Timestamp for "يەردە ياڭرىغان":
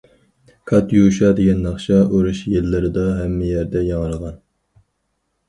3.53-4.43